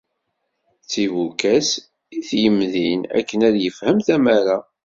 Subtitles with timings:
[0.83, 1.69] D tibukas
[2.17, 4.57] i t-yemdin akken ad yefhem tamara.